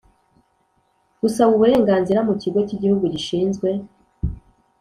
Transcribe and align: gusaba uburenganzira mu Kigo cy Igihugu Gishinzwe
gusaba 1.21 1.49
uburenganzira 1.53 2.19
mu 2.27 2.33
Kigo 2.41 2.59
cy 2.67 2.75
Igihugu 2.77 3.03
Gishinzwe 3.13 3.69